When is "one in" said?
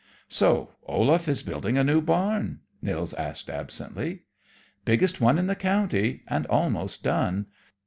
5.21-5.45